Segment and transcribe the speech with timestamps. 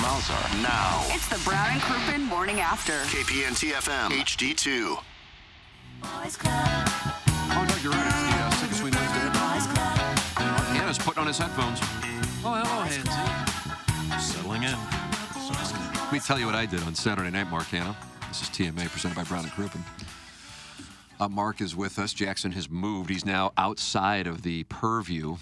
[0.00, 0.62] Mouths are.
[0.62, 2.92] Now, It's the Brown and Crouppen Morning After.
[3.10, 4.98] KPN TFM HD2.
[7.50, 8.06] Oh, no, you're right.
[8.06, 9.18] It's the uh, Sing Sweet Wednesday.
[10.78, 11.78] Hannah's putting on his headphones.
[12.44, 14.20] Oh, hello, Hansy.
[14.20, 14.76] Settling in.
[16.08, 17.96] Let me tell you what I did on Saturday night, Mark Hannah.
[18.28, 19.80] This is TMA presented by Brown and Crouppen.
[21.20, 22.12] Uh, Mark is with us.
[22.12, 23.10] Jackson has moved.
[23.10, 25.36] He's now outside of the purview,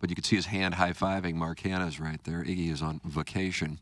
[0.00, 1.34] but you can see his hand high fiving.
[1.34, 2.42] Mark Hannah's right there.
[2.42, 3.78] Iggy is on vacation.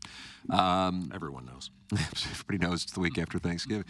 [0.51, 1.71] Um, Everyone knows.
[1.93, 3.85] Everybody knows it's the week after Thanksgiving.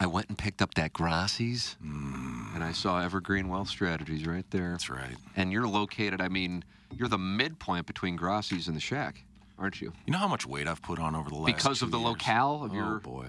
[0.00, 4.70] I went and picked up that Grassi's, and I saw Evergreen Wealth Strategies right there.
[4.70, 5.16] That's right.
[5.36, 6.64] And you're located, I mean,
[6.96, 9.24] you're the midpoint between Grassi's and the Shack,
[9.58, 9.92] aren't you?
[10.06, 12.10] You know how much weight I've put on over the last Because of the years?
[12.10, 13.26] locale of oh, your boy.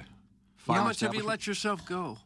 [0.58, 2.18] farm How much have you let yourself go?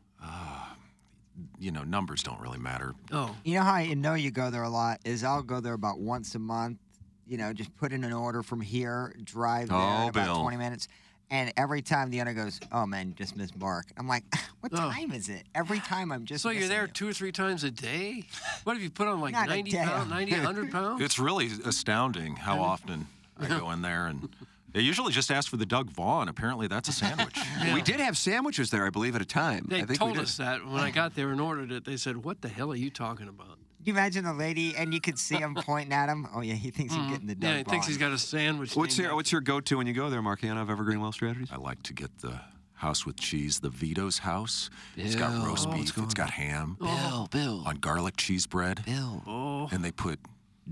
[1.59, 2.93] You know, numbers don't really matter.
[3.11, 5.73] Oh, You know how I know you go there a lot is I'll go there
[5.73, 6.77] about once a month.
[7.25, 10.25] You know, just put in an order from here, drive oh, there Oh, in about
[10.25, 10.41] Bill.
[10.41, 10.87] 20 minutes.
[11.31, 14.23] And every time the owner goes, "Oh man, just missed Mark." I'm like,
[14.59, 14.77] "What Oh.
[14.77, 16.43] time is it?" Every time I'm just.
[16.43, 16.87] so you're there you.
[16.89, 18.25] two or three times a day?
[18.65, 21.01] What have you put on, like Not 90 pounds, 90, 100 pounds?
[21.01, 23.07] It's really astounding how often
[23.39, 24.29] I go in there and
[24.73, 26.27] they usually just ask for the Doug Vaughn.
[26.27, 27.37] Apparently, that's a sandwich.
[27.73, 29.65] We did have sandwiches there, I believe, at a time.
[29.69, 30.23] They I think told did.
[30.23, 31.85] us that when I got there and ordered it.
[31.85, 34.93] They said, "What the hell are you talking about?" Can you imagine the lady and
[34.93, 36.27] you could see him pointing at him?
[36.33, 37.51] Oh yeah, he thinks he's getting the Doug Mm-hmm.
[37.51, 38.75] Yeah, he thinks he's got a sandwich.
[38.75, 41.49] What's your What's your go-to when you go there, Mark Hannah of Evergreen Wealth Strategies?
[41.51, 42.39] I like to get the
[42.75, 44.69] house with cheese, the Vito's house.
[44.97, 45.45] It's got Bill.
[45.45, 49.23] roast Oh, beef, it's got ham Bill, Bill, on garlic cheese bread, Bill.
[49.27, 50.19] Oh, and they put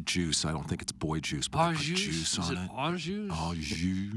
[0.03, 0.45] juice.
[0.45, 1.99] I don't think it's boy juice, but au they put jus?
[1.99, 2.71] juice Is on it it.
[2.77, 3.29] au jus?
[3.31, 4.13] Au jus.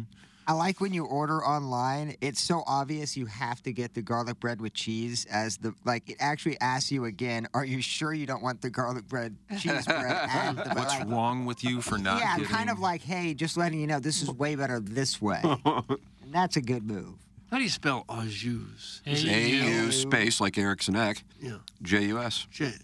[0.47, 2.17] I like when you order online.
[2.21, 6.11] It's so obvious you have to get the garlic bread with cheese as the like.
[6.11, 7.47] It actually asks you again.
[7.55, 11.09] Are you sure you don't want the garlic bread, cheese bread, and the What's like,
[11.09, 12.53] wrong with you for not Yeah, getting?
[12.53, 15.41] kind of like, hey, just letting you know this is way better this way.
[15.65, 17.15] and that's a good move.
[17.51, 19.01] How do you spell au jus?
[19.07, 19.63] Is it A U?
[19.85, 21.23] U space like Eriksson Ek.
[21.41, 21.57] Yeah.
[21.81, 22.47] J U S.
[22.51, 22.75] J-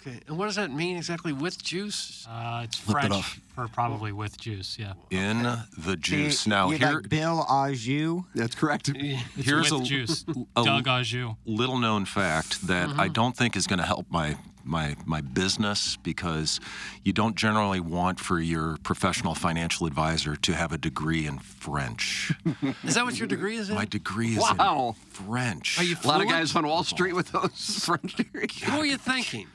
[0.00, 0.20] Okay.
[0.28, 2.26] And what does that mean exactly with juice?
[2.30, 3.40] Uh, it's Flip it French off.
[3.54, 4.76] for probably with juice.
[4.78, 4.92] Yeah.
[5.10, 5.42] in
[5.78, 6.46] the juice.
[6.46, 8.24] You- Now you here, like Bill Ajou.
[8.34, 8.88] That's correct.
[8.94, 10.24] It's Here's with a- juice.
[10.56, 11.36] a- Doug Ajou.
[11.46, 13.12] little known fact that I Mm-hmm.
[13.12, 16.60] don't think is going to help my my my business because
[17.02, 22.30] you don't generally want for your professional financial advisor to have a degree in French.
[22.84, 23.74] Is that what your degree is in?
[23.76, 24.94] my degree is Wow.
[24.98, 25.78] in French.
[25.78, 26.30] Are you A lot of fluent?
[26.30, 28.50] guys on Wall Street with those French degrees.
[28.66, 29.46] What are you thinking?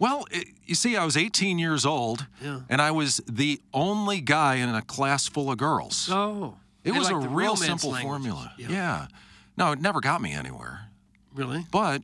[0.00, 2.60] Well, it, you see, I was 18 years old, Yeah.
[2.68, 6.08] and I was the only guy in a class full of girls.
[6.10, 6.56] Oh.
[6.82, 8.08] it was like a real simple languages.
[8.32, 8.52] formula.
[8.58, 8.68] Yeah.
[8.70, 9.06] yeah.
[9.56, 10.88] No, it never got me anywhere,
[11.34, 11.66] Really?
[11.70, 12.02] but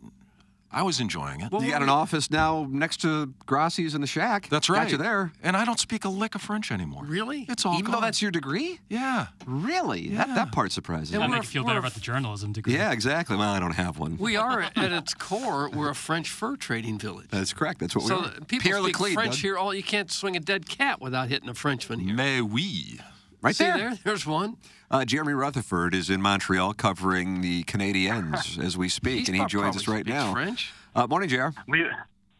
[0.77, 1.51] I was enjoying it.
[1.51, 4.51] What You got an office now next to Grassi's in the shack.
[4.51, 4.93] That's Got right.
[4.93, 5.33] you there.
[5.43, 7.03] And I don't speak a lick of French anymore.
[7.07, 7.47] Really?
[7.49, 8.79] It's all Even though that's your degree?
[8.91, 9.29] Yeah.
[9.47, 10.11] Really?
[10.11, 11.19] That, that part surprises me.
[11.19, 12.75] That'll make you feel better a about the journalism degree.
[12.75, 13.39] Yeah, exactly.
[13.39, 14.19] Well, I don't have one.
[14.19, 15.71] We are at its core.
[15.71, 17.29] We're a French fur trading village.
[17.31, 17.81] That's correct.
[17.81, 18.31] That's what So we are.
[18.33, 19.41] that people Pierre speak Leclerc, French Doug.
[19.41, 19.57] here.
[19.57, 22.15] All you can't swing a dead cat without hitting a Frenchman here.
[22.15, 23.01] Mais oui.
[23.43, 23.77] Right See there.
[23.79, 23.99] there?
[24.05, 24.57] There's one.
[24.91, 29.45] Uh, Jeremy Rutherford is in Montreal covering the Canadiens as we speak, He's and he
[29.47, 30.33] joins us right now.
[30.33, 30.73] French.
[30.95, 31.49] Uh, morning, JR.
[31.69, 31.85] Oui,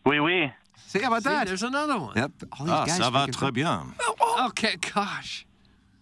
[0.07, 0.53] oui, oui.
[0.87, 1.47] See, how about See, that?
[1.47, 2.17] there's another one.
[2.17, 2.31] Yep.
[2.59, 3.55] All these Ah, guys ça va speaking très French.
[3.55, 3.95] bien.
[4.47, 5.47] Okay, gosh.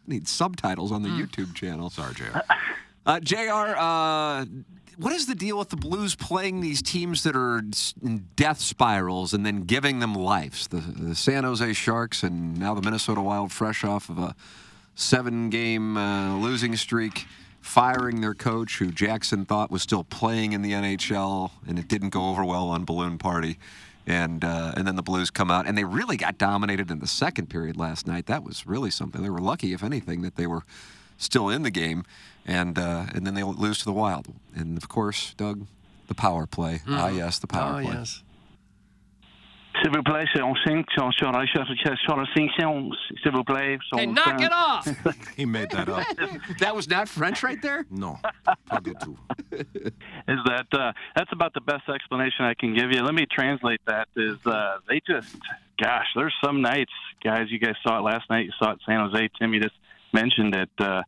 [0.07, 1.21] Need subtitles on the Hmm.
[1.23, 1.89] YouTube channel.
[1.91, 2.41] Sorry, JR.
[3.07, 4.45] Uh, JR, uh,
[4.99, 7.59] what is the deal with the Blues playing these teams that are
[8.03, 10.69] in death spirals and then giving them lives?
[10.69, 14.35] The, the San Jose Sharks and now the Minnesota Wild, fresh off of a
[14.94, 17.26] seven game uh, losing streak,
[17.61, 22.11] firing their coach, who Jackson thought was still playing in the NHL, and it didn't
[22.11, 23.58] go over well on Balloon Party.
[24.06, 27.06] And uh, and then the Blues come out, and they really got dominated in the
[27.06, 28.26] second period last night.
[28.26, 29.23] That was really something.
[29.23, 30.64] They were lucky, if anything, that they were
[31.17, 32.05] still in the game,
[32.44, 34.26] and uh, and then they lose to the Wild.
[34.55, 35.67] And of course, Doug,
[36.08, 36.82] the power play.
[36.87, 37.94] Ah, yes, the power oh, play.
[37.94, 38.23] yes.
[39.85, 42.51] S'il vous plaît, c'est on cinq sur, sur, la- sur, sur le cinq
[43.23, 43.79] s'il vous plaît.
[43.87, 44.87] sur Hey, knock it off!
[45.37, 46.07] He made that up.
[46.59, 47.85] That was not French right there.
[47.91, 48.19] No,
[48.67, 49.19] pas du tout.
[49.53, 53.03] Is that uh, that's about the best explanation I can give you?
[53.03, 54.09] Let me translate that.
[54.17, 55.37] Is uh, they just,
[55.79, 56.93] gosh, there's some nights,
[57.23, 57.51] guys.
[57.51, 58.47] You guys saw it last night.
[58.47, 59.29] You saw it in San Jose.
[59.39, 59.75] Timmy just
[60.15, 60.71] mentioned it.
[60.79, 61.03] Uh,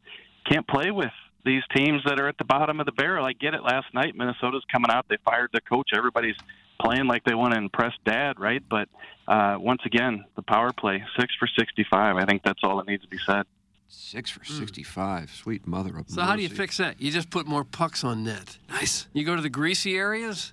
[0.50, 1.12] can't play with
[1.46, 3.24] these teams that are at the bottom of the barrel.
[3.24, 3.62] I get it.
[3.62, 5.06] Last night, Minnesota's coming out.
[5.08, 5.90] They fired the coach.
[5.96, 6.36] Everybody's
[6.80, 8.62] playing like they want to impress Dad, right?
[8.68, 8.88] But
[9.26, 12.16] uh, once again, the power play, six for 65.
[12.16, 13.46] I think that's all that needs to be said.
[13.88, 15.30] Six for 65.
[15.30, 17.00] Sweet mother of So how do you fix that?
[17.00, 18.58] You just put more pucks on net.
[18.68, 19.06] Nice.
[19.12, 20.52] You go to the greasy areas.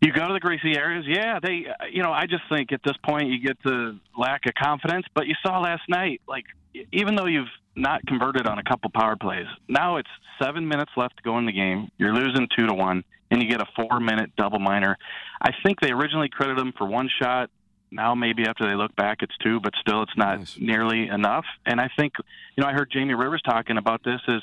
[0.00, 1.40] You go to the greasy areas, yeah.
[1.40, 4.54] They, uh, you know, I just think at this point you get the lack of
[4.54, 5.06] confidence.
[5.14, 6.44] But you saw last night, like
[6.92, 10.08] even though you've not converted on a couple power plays, now it's
[10.42, 11.90] seven minutes left to go in the game.
[11.98, 14.96] You're losing two to one, and you get a four-minute double minor.
[15.40, 17.50] I think they originally credited them for one shot.
[17.90, 20.58] Now maybe after they look back, it's two, but still it's not Nice.
[20.58, 21.44] nearly enough.
[21.64, 22.14] And I think,
[22.56, 24.42] you know, I heard Jamie Rivers talking about this is.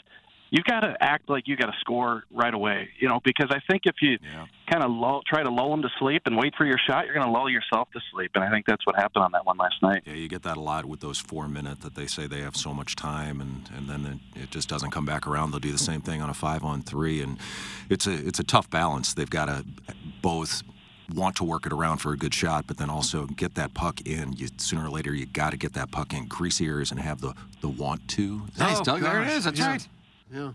[0.56, 3.60] You got to act like you got to score right away, you know, because I
[3.68, 4.46] think if you Yeah.
[4.72, 7.16] kind of lull, try to lull them to sleep and wait for your shot, you're
[7.16, 8.30] going to lull yourself to sleep.
[8.36, 10.04] And I think that's what happened on that one last night.
[10.06, 12.56] Yeah, you get that a lot with those four minute that they say they have
[12.56, 15.50] so much time, and, and then it, it just doesn't come back around.
[15.50, 17.40] They'll do the same thing on a five on three, and
[17.90, 19.16] it's a it's a tough balance.
[19.16, 19.66] They've got to
[20.22, 20.62] both
[21.14, 24.02] want to work it around for a good shot, but then also get that puck
[24.06, 24.34] in.
[24.34, 27.22] You, sooner or later, you got to get that puck in greasy areas and have
[27.22, 28.44] the the want to.
[28.60, 29.02] Nice, Oh, Doug.
[29.02, 29.44] There it gosh, is.
[29.46, 29.68] That's yeah.
[29.72, 29.88] right.
[30.34, 30.52] Yeah.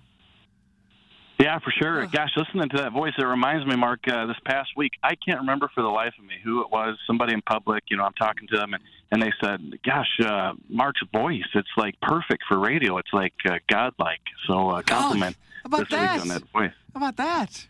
[1.38, 2.04] Yeah, for sure.
[2.06, 5.38] Gosh, listening to that voice, it reminds me, Mark, uh, this past week, I can't
[5.38, 6.98] remember for the life of me who it was.
[7.06, 8.82] Somebody in public, you know, I'm talking to them, and,
[9.12, 12.98] and they said, Gosh, uh, Mark's voice, it's like perfect for radio.
[12.98, 14.20] It's like uh, godlike.
[14.48, 16.20] So, uh, compliment about this week that?
[16.20, 16.72] on that voice.
[16.92, 17.66] How about that?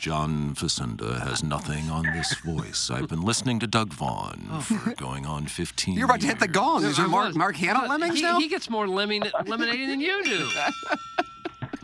[0.00, 2.90] John Facenda has nothing on this voice.
[2.90, 4.60] I've been listening to Doug Vaughn oh.
[4.62, 6.82] for going on 15 You're about to hit the gong.
[6.82, 7.36] These I are Mark, was.
[7.36, 8.38] Mark Hanna But lemmings he, now?
[8.38, 10.48] he gets more lemon, lemonade than you do.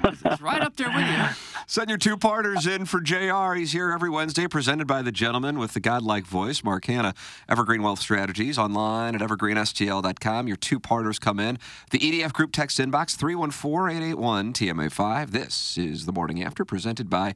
[0.05, 1.25] It's right up there with you.
[1.67, 3.55] Send your two parters in for JR.
[3.55, 7.13] He's here every Wednesday, presented by the gentleman with the godlike voice, Mark Hanna.
[7.49, 10.47] Evergreen Wealth Strategies online at evergreenstl.com.
[10.47, 11.59] Your two parters come in.
[11.91, 15.31] The EDF Group text inbox 314 881 TMA5.
[15.31, 17.35] This is the morning after, presented by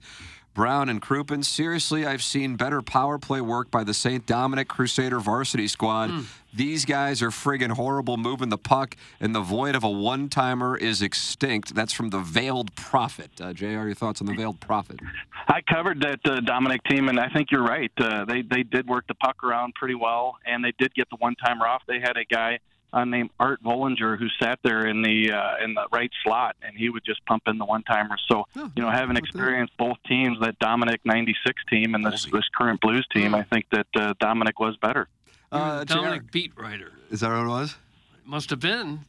[0.54, 1.44] Brown and Crouppen.
[1.44, 4.26] Seriously, I've seen better power play work by the St.
[4.26, 6.10] Dominic Crusader varsity squad.
[6.52, 10.76] These guys are friggin' horrible moving the puck, and the void of a one timer
[10.76, 11.74] is extinct.
[11.74, 13.30] That's from the Veiled Prophet.
[13.40, 14.98] Uh, JR, your thoughts on the Veiled Prophet?
[15.46, 17.92] I covered that uh, Dominic team, and I think you're right.
[17.98, 21.16] Uh, they they did work the puck around pretty well, and they did get the
[21.16, 21.82] one timer off.
[21.86, 22.58] They had a guy
[22.92, 26.76] uh, named Art Vollinger who sat there in the uh, in the right slot, and
[26.76, 28.22] he would just pump in the one timers.
[28.28, 32.80] So you know, having experienced both teams, that Dominic '96 team and this this current
[32.80, 35.08] Blues team, I think that uh, Dominic was better.
[35.52, 36.92] Uh, JR, Dominic beat writer.
[37.10, 37.76] is that what it was?
[38.24, 39.00] Must have been.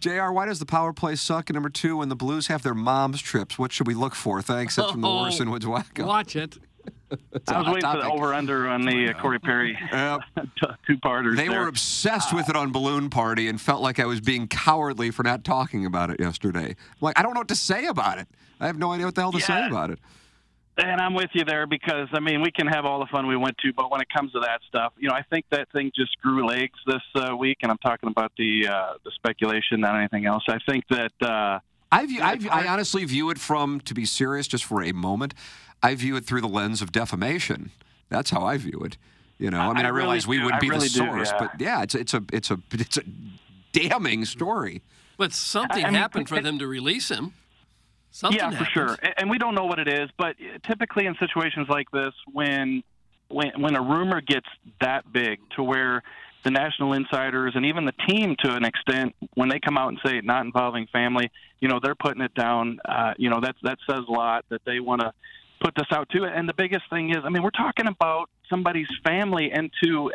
[0.00, 1.50] JR, why does the power play suck?
[1.50, 4.40] And number two, when the Blues have their mom's trips, what should we look for?
[4.40, 4.76] Thanks.
[4.76, 6.06] That's from the Oh, Warson Woods Wacko.
[6.06, 6.56] Watch it.
[7.48, 10.20] I was waiting for the over under on the uh, Corey Perry Yep.
[10.86, 11.36] two parters.
[11.36, 11.60] They there.
[11.60, 15.22] were obsessed with it on Balloon Party and felt like I was being cowardly for
[15.22, 16.74] not talking about it yesterday.
[17.00, 18.26] Like, I don't know what to say about it.
[18.60, 19.98] I have no idea what the hell to say about it.
[20.78, 23.36] And I'm with you there because I mean we can have all the fun we
[23.36, 25.90] went to, but when it comes to that stuff, you know, I think that thing
[25.96, 29.96] just grew legs this uh, week, and I'm talking about the uh, the speculation, not
[29.96, 30.42] anything else.
[30.48, 31.60] I think that uh,
[31.90, 34.92] I view, I, view- I honestly view it from, to be serious, just for a
[34.92, 35.32] moment,
[35.82, 37.70] I view it through the lens of defamation.
[38.08, 38.96] That's how I view it.
[39.38, 40.44] You know, I mean, I I, really realize we do.
[40.44, 41.38] wouldn't I be really the do, source, yeah.
[41.38, 43.02] but yeah, it's it's a it's a it's a
[43.72, 44.82] damning story.
[45.18, 47.34] But something I mean, happened for it- them to release him.
[48.10, 51.68] Something yeah, for sure, and we don't know what it is, but typically in situations
[51.68, 52.82] like this, when
[53.28, 54.46] when when a rumor gets
[54.80, 56.02] that big to where
[56.44, 59.98] the national insiders and even the team to an extent when they come out and
[60.06, 61.28] say not involving family
[61.60, 64.60] you know they're putting it down uh, you know that that says a lot that
[64.64, 65.12] they want to
[65.60, 68.88] put this out too and the biggest thing is i mean we're talking about somebody's
[69.04, 70.10] family and to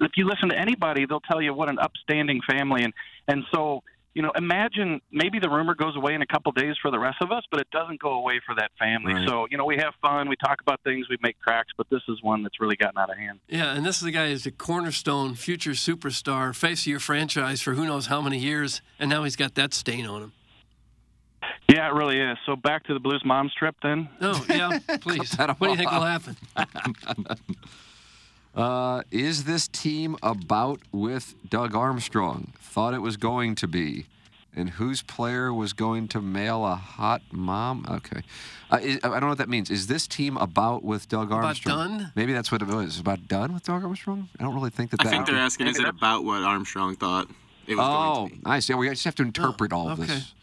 [0.00, 2.92] if you listen to anybody they'll tell you what an upstanding family and
[3.28, 3.82] and so
[4.14, 7.16] you know imagine maybe the rumor goes away in a couple days for the rest
[7.22, 9.26] of us but it doesn't go away for that family Right.
[9.28, 12.02] so you know we have fun we talk about things we make cracks but this
[12.08, 14.44] is one that's really gotten out of hand Yeah, and this is the guy who's
[14.46, 19.08] a cornerstone, future superstar, face of your franchise for who knows how many years, and
[19.08, 20.32] now he's got that stain on him.
[21.72, 22.36] Yeah, it really is.
[22.44, 24.08] So back to the Blues Moms trip then.
[24.20, 25.34] No, yeah, please.
[25.36, 26.36] What do you think will happen?
[28.54, 32.52] Uh, is this team about with Doug Armstrong?
[32.58, 34.04] Thought it was going to be.
[34.54, 37.86] And whose player was going to mail a hot mom?
[37.88, 38.20] Okay.
[38.70, 39.70] Uh, is, I don't know what that means.
[39.70, 41.38] Is this team about with Doug Armstrong?
[41.38, 41.98] About Armstrong?
[41.98, 42.12] done?
[42.14, 43.00] Maybe that's what it was.
[43.00, 44.28] About done with Doug Armstrong?
[44.38, 45.10] I don't really think that I that.
[45.10, 47.30] think they're asking, is it about what Armstrong thought
[47.66, 48.42] it was oh, going to be?
[48.44, 48.74] I see.
[48.74, 50.34] We just have to interpret all of this.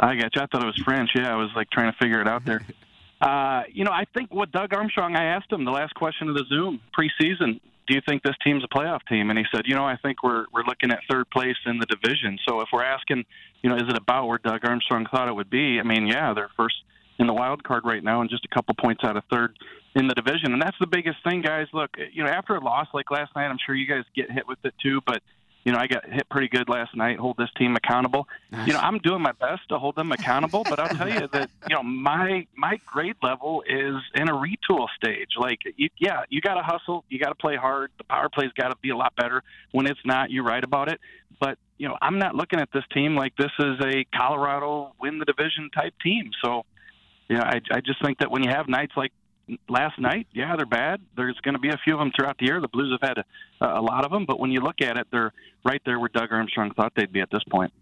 [0.00, 0.42] I got you.
[0.42, 1.10] I thought it was French.
[1.14, 2.62] Yeah, I was like trying to figure it out there.
[3.20, 6.34] Uh, you know, I think what Doug Armstrong, I asked him the last question of
[6.34, 7.60] the Zoom preseason.
[7.86, 9.28] Do you think this team's a playoff team?
[9.28, 11.84] And he said, you know, I think we're we're looking at third place in the
[11.84, 12.38] division.
[12.48, 13.24] So if we're asking,
[13.62, 15.78] you know, is it about where Doug Armstrong thought it would be?
[15.78, 16.76] I mean, yeah, they're first
[17.18, 19.54] in the wild card right now and just a couple points out of third
[19.94, 20.54] in the division.
[20.54, 21.66] And that's the biggest thing, guys.
[21.74, 24.48] Look, you know, after a loss like last night, I'm sure you guys get hit
[24.48, 25.22] with it too, but
[25.64, 27.18] you know, I got hit pretty good last night.
[27.18, 28.26] Hold this team accountable.
[28.66, 31.50] You know, I'm doing my best to hold them accountable, but I'll tell you that
[31.68, 35.30] you know my my grade level is in a retool stage.
[35.38, 37.90] Like, you, yeah, you got to hustle, you got to play hard.
[37.98, 39.42] The power play's got to be a lot better.
[39.72, 40.98] When it's not, you write about it.
[41.38, 45.18] But you know, I'm not looking at this team like this is a Colorado win
[45.18, 46.30] the division type team.
[46.42, 46.64] So,
[47.28, 49.12] you know, I I just think that when you have nights like
[49.68, 51.00] last night, yeah, they're bad.
[51.16, 52.60] There's going to be a few of them throughout the year.
[52.60, 55.06] The Blues have had a, a lot of them, but when you look at it,
[55.10, 55.32] they're
[55.64, 57.72] right there where Doug Armstrong thought they'd be at this point.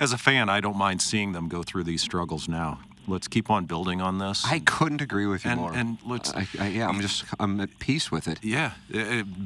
[0.00, 2.80] As a fan, I don't mind seeing them go through these struggles now.
[3.08, 4.44] Let's keep on building on this.
[4.46, 5.72] I couldn't agree with you and, more.
[5.72, 6.32] And let's.
[6.34, 8.38] I, I, yeah, I'm just I'm at peace with it.
[8.42, 8.72] Yeah,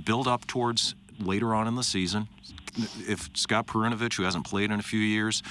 [0.05, 2.27] build up towards later on in the season.
[3.07, 5.43] If Scott Perunovich, who hasn't played in a few years,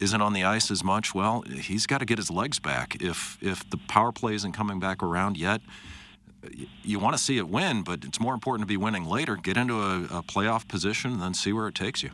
[0.00, 2.96] isn't on the ice as much, well, he's got to get his legs back.
[3.00, 5.60] If if the power play isn't coming back around yet,
[6.82, 9.36] you want to see it win, but it's more important to be winning later.
[9.36, 12.10] Get into a, a playoff position, and then see where it takes you.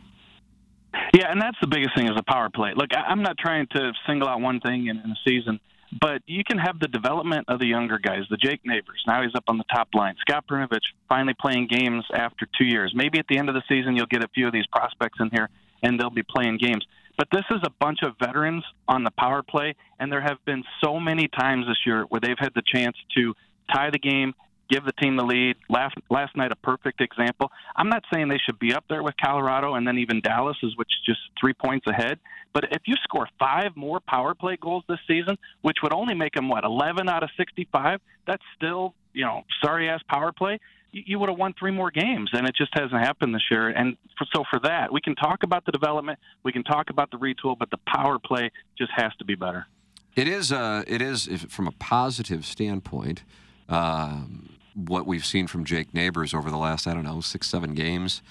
[1.13, 2.73] Yeah, and that's the biggest thing is the power play.
[2.75, 5.59] Look, I- I'm not trying to single out one thing in, in a season,
[6.01, 9.01] but you can have the development of the younger guys, the Jake Neighbours.
[9.07, 10.15] Now he's up on the top line.
[10.19, 12.91] Scott Perunovich finally playing games after two years.
[12.95, 15.29] Maybe at the end of the season you'll get a few of these prospects in
[15.31, 15.49] here
[15.83, 16.85] and they'll be playing games.
[17.17, 20.63] But this is a bunch of veterans on the power play, and there have been
[20.83, 23.33] so many times this year where they've had the chance to
[23.73, 24.33] tie the game,
[24.69, 25.55] give the team the lead.
[25.69, 27.51] Last last night, a perfect example.
[27.75, 30.75] I'm not saying they should be up there with Colorado and then even Dallas is
[30.77, 32.19] which is just three points ahead.
[32.53, 36.33] But if you score five more power play goals this season, which would only make
[36.33, 40.59] them what 11 out of 65, that's still you know sorry ass power play.
[40.91, 43.69] You, would have won three more games, and it just hasn't happened this year.
[43.69, 47.11] And for, so for that, we can talk about the development, we can talk about
[47.11, 49.67] the retool, but the power play just has to be better.
[50.15, 50.51] It is.
[50.51, 53.23] Uh, it is if, from a positive standpoint.
[53.69, 57.73] Um, what we've seen from Jake Neighbours over the last, I don't know, six, seven
[57.73, 58.21] games.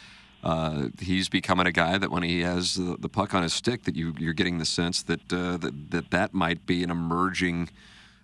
[0.42, 3.82] Uh, he's becoming a guy that when he has the, the puck on his stick,
[3.82, 7.68] that you, you're getting the sense that uh, that, that that might be an emerging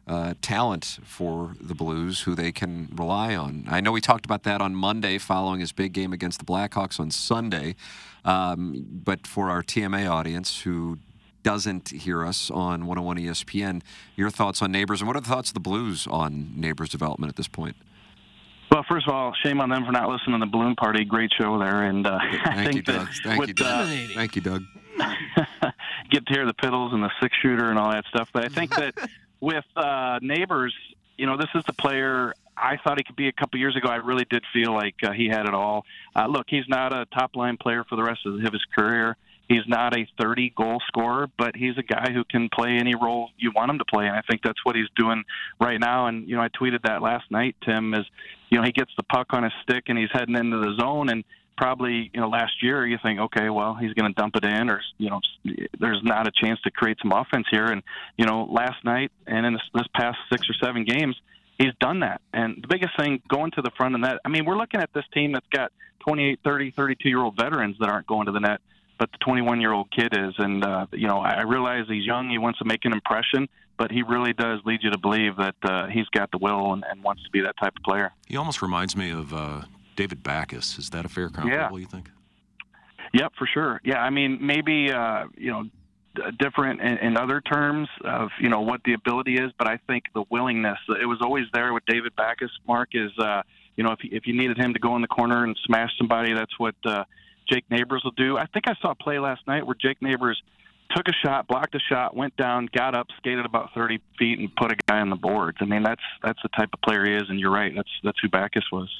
[0.06, 3.66] uh, talent for the Blues who they can rely on.
[3.68, 6.99] I know we talked about that on Monday following his big game against the Blackhawks
[6.99, 7.76] on Sunday.
[8.25, 10.99] Um, but for our TMA audience who
[11.42, 13.82] doesn't hear us on 101 ESPN,
[14.16, 17.30] your thoughts on Neighbours and what are the thoughts of the Blues on Neighbours development
[17.30, 17.76] at this point?
[18.71, 21.04] Well, first of all, shame on them for not listening to the balloon party.
[21.04, 23.06] Great show there, and uh, I Thank think you, Doug.
[23.06, 23.87] that Thank with, you, Doug.
[23.87, 24.62] uh, Thank you, Doug.
[26.11, 28.28] get to hear the piddles and the six shooter and all that stuff.
[28.32, 28.94] But I think that
[29.43, 30.73] with uh, neighbors,
[31.19, 33.89] you know, this is the player I thought he could be a couple years ago.
[33.89, 35.85] I really did feel like uh, he had it all.
[36.17, 39.17] Uh, look, he's not a top line player for the rest of his career.
[39.49, 43.31] He's not a 30 goal scorer, but he's a guy who can play any role
[43.37, 45.25] you want him to play, and I think that's what he's doing
[45.61, 46.07] right now.
[46.07, 47.57] And you know, I tweeted that last night.
[47.65, 48.07] Tim is,
[48.49, 51.09] you know, he gets the puck on his stick and he's heading into the zone,
[51.09, 51.25] and
[51.56, 54.71] probably you know last year you think, okay, well he's going to dump it in,
[54.71, 55.21] or you know,
[55.78, 57.66] there's not a chance to create some offense here.
[57.66, 57.82] And
[58.16, 61.16] you know, last night and in this, this past six or seven games,
[61.59, 62.21] he's done that.
[62.32, 64.80] And the biggest thing going to the front of the net, I mean, we're looking
[64.80, 68.32] at this team that's got 28, 30, 32 year old veterans that aren't going to
[68.32, 68.61] the net,
[68.99, 70.35] but the 21 year old kid is.
[70.38, 73.90] And, uh, you know, I realize he's young, he wants to make an impression, but
[73.90, 77.02] he really does lead you to believe that uh, he's got the will and, and
[77.02, 78.12] wants to be that type of player.
[78.26, 79.62] He almost reminds me of uh,
[79.97, 80.79] David Backes.
[80.79, 82.11] Is that a fair comparable, you think?
[83.15, 83.81] Yep, for sure.
[83.85, 85.65] Yeah, I mean, maybe uh, you know,
[86.39, 90.05] different in, in other terms of you know what the ability is, but I think
[90.15, 92.51] the willingness it was always there with David Backes.
[92.67, 93.43] Mark is uh,
[93.77, 96.33] you know if if you needed him to go in the corner and smash somebody,
[96.33, 97.05] that's what uh,
[97.49, 98.39] Jake Neighbours will do.
[98.39, 100.43] I think I saw a play last night where Jake Neighbours
[100.95, 104.55] took a shot, blocked a shot, went down, got up, skated about 30 feet, and
[104.55, 105.59] put a guy on the boards.
[105.61, 107.73] I mean, that's that's the type of player he is, and you're right.
[107.75, 108.91] That's that's who Backes was.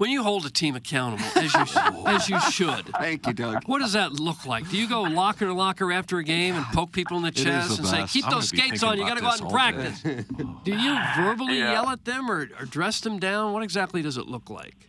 [0.00, 1.60] When you hold a team accountable, as you
[2.06, 2.86] as you should.
[2.98, 3.64] Thank you, Doug.
[3.66, 4.66] What does that look like?
[4.70, 7.76] Do you go locker to locker after a game and poke people in the chest
[7.76, 8.96] the and say, "Keep I'm those skates on.
[8.96, 11.72] You got to go out and practice." Do you verbally Yeah.
[11.72, 13.52] yell at them or, or dress them down?
[13.52, 14.88] What exactly does it look like?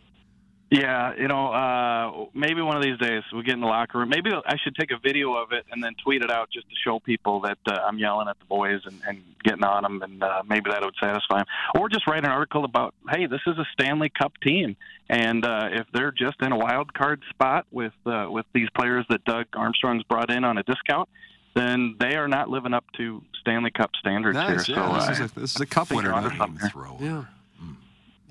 [0.74, 4.08] Yeah, you know, uh, maybe one of these days we get in the locker room.
[4.08, 6.74] Maybe I should take a video of it and then tweet it out just to
[6.82, 10.22] show people that uh, I'm yelling at the boys and, and getting on them, and
[10.22, 11.46] uh, maybe that would satisfy them.
[11.78, 14.74] Or just write an article about, hey, this is a Stanley Cup team,
[15.10, 19.04] and uh, if they're just in a wild card spot with uh, with these players
[19.10, 21.06] that Doug Armstrong's brought in on a discount,
[21.54, 24.76] then they are not living up to Stanley Cup standards Nice, here.
[24.76, 26.68] yeah, so this uh, is a- this is a cup winner you're onto now.
[26.70, 26.96] Throw.
[26.98, 27.24] Yeah.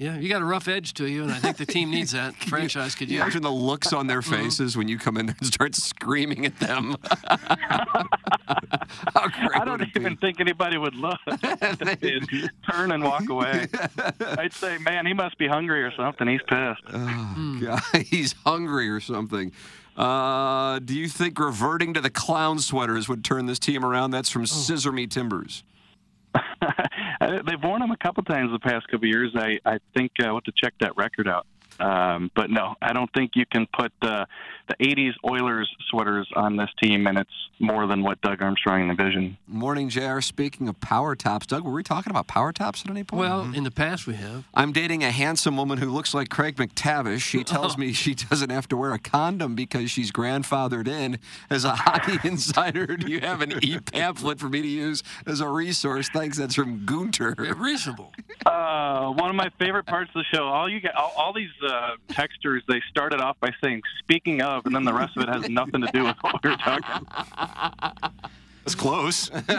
[0.02, 2.34] Yeah, you got a rough edge to you, and I think the team needs that.
[2.48, 3.22] Franchise could you use.
[3.22, 4.34] imagine the looks on their Mm-hmm.
[4.46, 6.96] faces when you come in there and start screaming at them?
[9.14, 10.20] How great I don't would even be?
[10.20, 11.20] think anybody would look.
[12.02, 13.68] They'd turn and walk away.
[14.20, 16.28] I'd say, man, he must be hungry or something.
[16.28, 16.82] He's pissed.
[16.92, 19.52] Oh, God, he's hungry or something.
[19.96, 24.12] Uh, do you think reverting to the clown sweaters would turn this team around?
[24.12, 24.34] That's Oh.
[24.34, 25.64] from Scissor Me Timbers.
[27.46, 29.32] They've worn them a couple times the past couple years.
[29.36, 31.46] I I think uh, I want to check that record out.
[31.82, 34.26] Um, but no, I don't think you can put uh,
[34.68, 39.38] the '80s Oilers sweaters on this team, and it's more than what Doug Armstrong envisioned.
[39.48, 40.20] Morning, JR.
[40.22, 43.20] Speaking of power tops, Doug, were we talking about power tops at any point?
[43.20, 44.46] Well, in the past we have.
[44.54, 47.22] I'm dating a handsome woman who looks like Craig MacTavish.
[47.22, 51.18] She tells me she doesn't have to wear a condom because she's grandfathered in.
[51.50, 55.42] As a hockey insider, do you have an e pamphlet for me to use as
[55.42, 56.10] a resource?
[56.10, 56.38] Thanks.
[56.38, 57.36] That's from Gunter.
[57.58, 58.14] Reasonable.
[58.46, 60.44] Uh, one of my favorite parts of the show.
[60.46, 61.71] All you get, all, all these uh,
[62.10, 65.50] texters, they started off by saying "speaking of," and then the rest of it has
[65.50, 67.08] nothing to do with what we're talking.
[68.64, 69.32] That's close.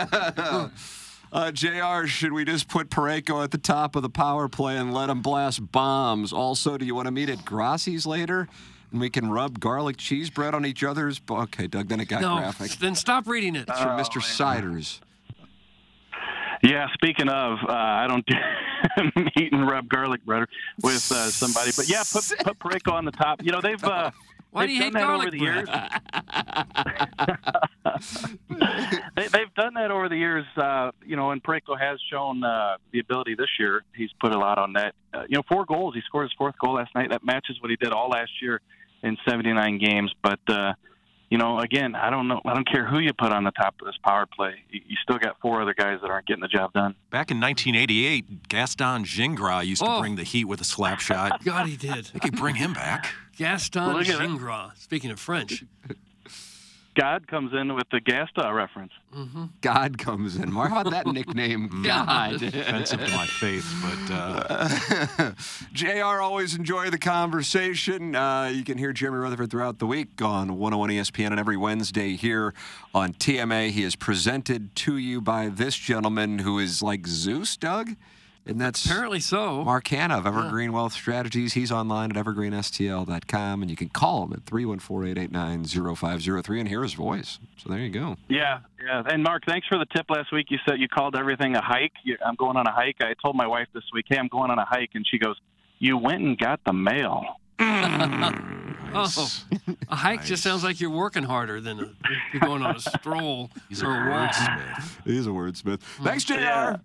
[1.33, 4.95] uh, JR, should we just put Parayko at the top of the power play and
[4.95, 6.33] let him blast bombs?
[6.33, 8.49] Also, do you want to meet at Grassi's later?
[8.93, 11.21] And we can rub garlic cheese bread on each other's.
[11.29, 12.73] Okay, Doug, then it got no, graphic.
[12.73, 13.69] then stop reading it.
[13.69, 14.23] It's from Mr.
[14.23, 15.01] Siders.
[16.63, 18.25] Yeah, speaking of, uh, I don't
[19.37, 20.47] meet and rub garlic bread
[20.83, 23.43] with uh, somebody, but yeah, put put Parayko on the top.
[23.43, 24.13] You know they've uh,
[24.53, 25.67] Why they've you done hate that over garlic the years.
[29.17, 32.77] they, they've done that over the years, uh, you know, and Parayko has shown uh,
[32.93, 33.83] the ability this year.
[33.97, 34.95] He's put a lot on that.
[35.15, 35.95] Uh, you know, four goals.
[35.95, 37.09] He scored his fourth goal last night.
[37.11, 38.61] That matches what he did all last year
[39.03, 40.13] in 79 games.
[40.23, 40.75] But uh,
[41.33, 42.43] you know, again, I don't know.
[42.45, 44.57] I don't care who you put on the top of this power play.
[44.69, 46.95] You, you still got four other guys that aren't getting the job done.
[47.09, 50.01] Back in 1988, Gaston Gingras used to Oh.
[50.01, 51.43] bring the heat with a slap shot.
[51.45, 52.05] God, he did.
[52.13, 53.15] They could bring him back.
[53.35, 54.07] Gaston Look.
[54.07, 54.77] Gingras.
[54.77, 55.65] Speaking of French.
[56.95, 58.93] God comes in with the Gasta reference.
[59.63, 60.53] God comes in.
[60.53, 61.83] Mark, how about that nickname?
[61.85, 62.35] God.
[62.43, 65.33] Offensive to my faith, but uh,
[65.73, 68.15] JR, always enjoy the conversation.
[68.15, 72.17] Uh, you can hear Jeremy Rutherford throughout the week on 101 ESPN and every Wednesday
[72.17, 72.53] here
[72.95, 73.71] on TMA.
[73.71, 77.97] He is presented to you by this gentleman who is like Zeus, Doug.
[78.45, 79.63] And that's Apparently so.
[79.65, 81.53] Mark Hanna of Evergreen Wealth Strategies.
[81.53, 87.39] He's online at evergreenstl.com, and you can call him at 314-889-0503 and hear his voice.
[87.57, 88.17] So there you go.
[88.29, 89.05] Yeah, yeah.
[89.07, 90.47] And Mark, thanks for the tip last week.
[90.51, 91.93] You said you called everything a hike.
[92.27, 92.97] I'm going on a hike.
[93.01, 95.37] I told my wife this week, "Hey, I'm going on a hike," and she goes,
[95.79, 98.49] "You went and got the mail." Mm.
[98.95, 99.09] Oh,
[99.89, 101.91] a hike just sounds like you're working harder than a,
[102.31, 104.35] you're going on a stroll He's or a walk.
[105.07, 105.83] He's a wordsmith.
[105.83, 106.05] Hmm.
[106.05, 106.35] Thanks, JR.
[106.35, 106.77] Yeah.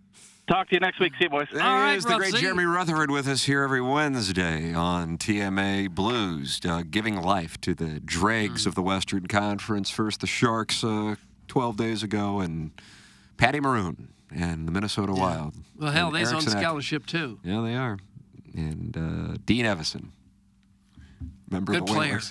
[0.47, 1.11] Talk to you next week.
[1.19, 1.47] See you, boys.
[1.51, 2.39] There All he right, is, the great Ruffsy.
[2.39, 7.99] Jeremy Rutherford with us here every Wednesday on TMA Blues, uh, giving life to the
[7.99, 8.69] dregs Hmm.
[8.69, 9.89] of the Western Conference.
[9.89, 11.15] First, the Sharks uh,
[11.49, 12.71] 12 days ago, and
[13.35, 15.53] Patty Maroon and the Minnesota Wild.
[15.77, 17.39] Well, hell, they're on Eriksson Ek- scholarship too.
[17.43, 17.97] Yeah, they are.
[18.55, 20.07] And uh, Dean Evason.
[21.49, 22.21] Remember Good the player.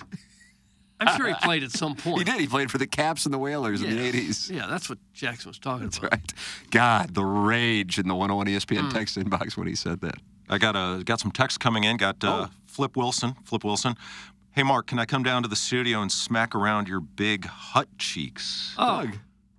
[0.99, 2.19] I'm sure he played at some point.
[2.19, 2.39] He did.
[2.39, 4.49] He played for the Caps and the Whalers in the 80s.
[4.49, 6.11] Yeah, that's what Jackson was talking That's about.
[6.13, 6.33] right.
[6.71, 8.93] God, the rage in the 101 ESPN Mm.
[8.93, 10.15] text inbox when he said that.
[10.49, 11.97] I got a got some text coming in.
[11.97, 12.27] Got Oh.
[12.29, 13.35] uh, Flip Wilson.
[13.43, 13.95] Flip Wilson.
[14.51, 17.87] Hey Mark, can I come down to the studio and smack around your big hut
[17.99, 18.73] cheeks?
[18.77, 19.17] Oh, Doug.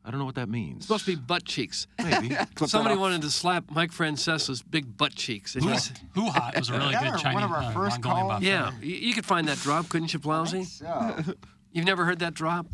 [0.09, 0.87] I don't know what that means.
[0.87, 1.87] supposed to be butt cheeks.
[2.03, 2.35] Maybe.
[2.67, 6.73] Somebody wanted to slap Mike Francesa's big butt cheeks, and he's Hoo Ha was a
[6.73, 8.33] really That good our- Chinese one of our uh, first Mongolian calls?
[8.41, 8.47] buffet.
[8.47, 8.71] yeah.
[8.81, 10.65] You, you could find that drop, couldn't you, Blousy?
[10.65, 11.35] So,
[11.73, 12.67] You've never heard that drop?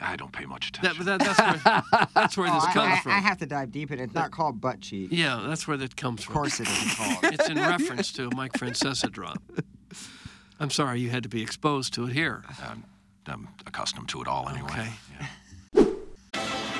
[0.00, 1.04] I don't pay much That, attention.
[1.06, 3.12] that, that's where that's where Oh, this I, comes I, from.
[3.12, 4.02] I have to dive deep in it.
[4.02, 5.10] It's not called butt cheek.
[5.12, 6.32] yeah, that's where that comes from.
[6.32, 6.42] Of from.
[6.42, 7.24] course it isn't called.
[7.34, 9.40] It's in reference to a Mike Francesa drop.
[10.58, 12.42] I'm sorry you had to be exposed to it here.
[12.68, 12.82] I'm,
[13.26, 14.68] I'm accustomed to it all anyway.
[14.70, 14.88] Okay.
[15.20, 15.26] Yeah.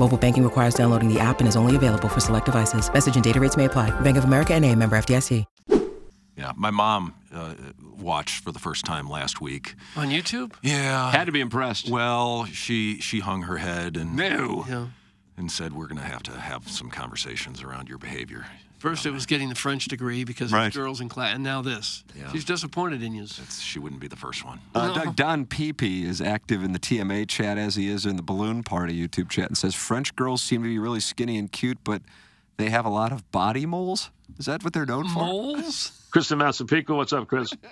[0.00, 2.90] Mobile banking requires downloading the app and is only available for select devices.
[2.92, 3.90] Message and data rates may apply.
[4.00, 5.44] Bank of America and a member FDIC.
[6.38, 7.52] Yeah, my mom uh,
[8.00, 9.74] watched for the first time last week.
[9.96, 10.54] On YouTube?
[10.62, 11.10] Yeah.
[11.10, 11.90] Had to be impressed.
[11.90, 14.64] Well, she she hung her head and No.
[14.66, 14.86] Yeah.
[15.36, 18.46] and said we're going to have to have some conversations around your behavior.
[18.80, 20.68] First, it was getting the French degree because Right.
[20.68, 22.02] of girls in class, and now this.
[22.18, 22.32] Yeah.
[22.32, 23.24] She's disappointed in you.
[23.24, 24.58] It's, she wouldn't be the first one.
[24.74, 28.22] Uh, Doug, Don Peepee is active in the TMA chat as he is in the
[28.22, 31.76] Balloon Party YouTube chat and says French girls seem to be really skinny and cute,
[31.84, 32.00] but
[32.56, 34.10] they have a lot of body moles.
[34.38, 35.26] Is that what they're known for?
[35.26, 35.92] Moles?
[36.10, 36.96] Chris in Massapequa.
[36.96, 37.52] What's up, Chris?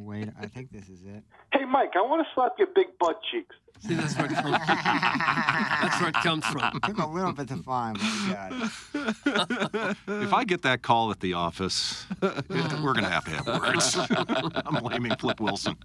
[0.00, 1.24] Wait, I think this is it.
[1.52, 3.54] Hey, Mike, I want to slap your big butt cheeks.
[3.80, 4.52] See, that's where it comes from.
[5.82, 6.80] That's where it comes from.
[6.84, 9.96] Took a little bit to find, but we got it.
[10.24, 13.96] if I get that call at the office, we're going to have to have words.
[14.66, 15.76] I'm blaming Flip Wilson.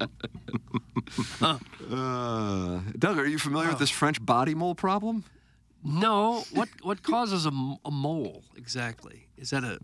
[1.41, 5.23] Uh, Doug, are you familiar with this French body mole problem?
[5.84, 6.43] No.
[6.54, 9.28] What what causes a, m- a mole exactly?
[9.38, 9.80] Is that a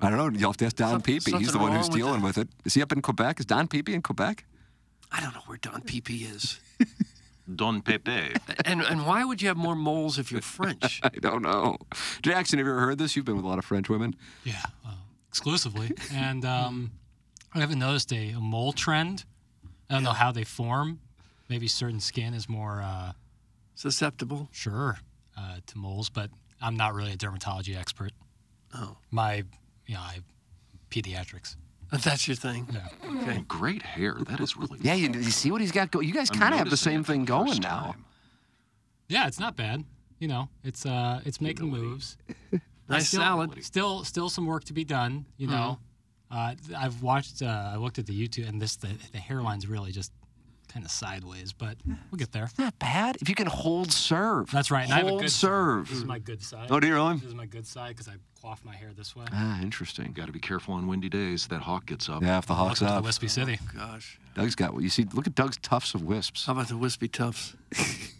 [0.00, 0.38] I don't know.
[0.38, 1.38] You'll have to ask Don Some- Peepee.
[1.38, 2.48] He's the one who's wrong with dealing with it.
[2.64, 3.40] Is he up in Quebec?
[3.40, 4.44] Is Don Peepee in Quebec?
[5.10, 6.60] I don't know where Don Pepe is.
[7.54, 8.34] Don Pepe.
[8.64, 11.00] And and why would you have more moles if you're French?
[11.04, 11.76] I don't know.
[12.22, 13.14] Jackson, have you ever heard this?
[13.14, 14.16] You've been with a lot of French women.
[14.44, 14.94] Yeah, uh,
[15.28, 15.92] exclusively.
[16.12, 16.90] and um,
[17.54, 19.24] I haven't noticed a, a mole trend.
[19.88, 20.98] I don't know how they form.
[21.48, 23.12] Maybe certain skin is more uh,
[23.76, 24.48] susceptible.
[24.50, 24.98] Sure,
[25.38, 26.30] uh, to moles, but
[26.60, 28.10] I'm not really a dermatology expert.
[28.74, 29.44] Oh, my,
[29.86, 30.18] you know, I
[30.90, 31.56] pediatrics.
[31.92, 32.66] That's your thing.
[32.72, 33.22] Yeah.
[33.22, 33.44] Okay.
[33.46, 34.16] Great hair.
[34.28, 34.78] That is really.
[34.82, 36.06] Yeah, you, you see what he's got going.
[36.06, 37.94] You guys kind of have the same thing the going first now.
[39.08, 39.84] Yeah, it's not bad.
[40.18, 42.16] You know, it's uh, it's making moves.
[42.88, 43.64] Nice still, salad.
[43.64, 45.26] Still, still some work to be done.
[45.38, 45.80] You know,
[46.30, 47.42] uh, I've watched.
[47.42, 50.12] Uh, I looked at the YouTube, and this the the hairline's really just
[50.76, 52.50] kind of sideways, but we'll get there.
[52.58, 53.16] Not bad.
[53.22, 54.50] If you can hold serve.
[54.50, 54.84] That's right.
[54.84, 55.88] And I have a Hold good serve.
[55.88, 56.68] This is my good side.
[56.70, 57.14] Oh, do you really?
[57.14, 59.24] This is my good side because I coif my hair this way.
[59.32, 60.12] Ah, interesting.
[60.12, 61.46] Got to be careful on windy days.
[61.46, 62.22] That hawk gets up.
[62.22, 63.06] Yeah, if the hawk's Welcome to.
[63.06, 63.58] Wispy City.
[63.74, 64.20] Gosh.
[64.34, 65.06] Doug's got what you see.
[65.14, 66.44] Look at Doug's tufts of wisps.
[66.44, 67.54] How about the wispy tufts?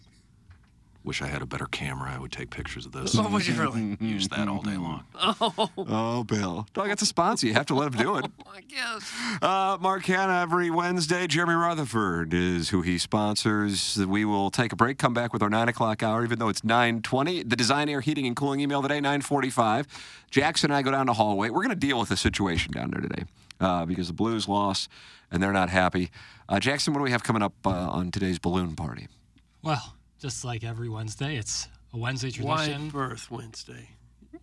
[1.07, 2.12] Wish I had a better camera.
[2.12, 3.16] I would take pictures of this.
[3.27, 3.97] Oh, would you really?
[4.01, 5.05] Use that all day long.
[5.14, 6.66] Oh, Oh, Bill.
[6.75, 7.47] Doug, that's a sponsor.
[7.47, 8.27] You have to let him do it.
[8.53, 9.12] I guess.
[9.40, 11.29] Uh, Mark Hanna every Wednesday.
[11.29, 13.97] Jeremy Rutherford is who he sponsors.
[14.05, 16.62] We will take a break, come back with our 9 o'clock hour, even though it's
[16.62, 17.49] 9.20.
[17.49, 19.87] The Design Air Heating and Cooling email today, 9.45.
[20.31, 21.51] Jackson and I go down to hallway.
[21.51, 23.25] We're going to deal with the situation down there today
[23.61, 24.90] uh, because the Blues lost
[25.31, 26.11] and they're not happy.
[26.49, 29.07] Uh, Jackson, what do we have coming up uh, on today's balloon party?
[29.62, 32.88] Well, just like every Wednesday, it's a Wednesday tradition.
[32.88, 33.90] birth Wednesday.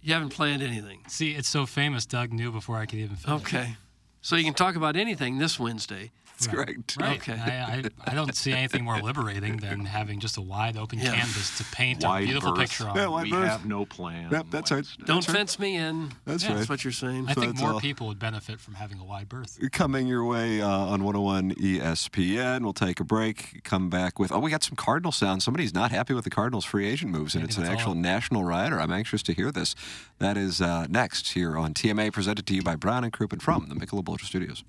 [0.01, 1.01] You haven't planned anything.
[1.07, 2.05] See, it's so famous.
[2.05, 3.41] Doug knew before I could even finish.
[3.41, 3.75] Okay.
[4.21, 6.11] So you can talk about anything this Wednesday.
[6.39, 6.97] That's correct.
[6.99, 7.17] Right.
[7.21, 7.33] Okay.
[7.39, 7.75] I,
[8.07, 11.13] I, I don't see anything more liberating than having just a wide open Yeah.
[11.15, 12.59] canvas to paint a beautiful berth.
[12.61, 12.95] picture on.
[12.95, 13.47] Yeah, wide we berth.
[13.49, 14.29] have no plan.
[14.31, 14.85] Yep, that's right.
[15.05, 15.37] Don't That's right.
[15.37, 16.11] fence me in.
[16.25, 16.57] That's Yeah, right.
[16.57, 17.25] That's what you're saying.
[17.29, 17.79] I think more all.
[17.79, 19.59] people would benefit from having a wide berth.
[19.71, 22.61] coming your way uh, on 101 ESPN.
[22.63, 25.43] We'll take a break, come back with, oh, we got some Cardinal sound.
[25.43, 27.95] Somebody's not happy with the Cardinals free agent moves, and it's an actual all.
[27.95, 28.79] national rioter.
[28.79, 29.75] I'm anxious to hear this.
[30.19, 33.67] That is uh, next here on TMA, presented to you by Brown and Crouppen from
[33.69, 34.63] the Michelob Ultra Studios.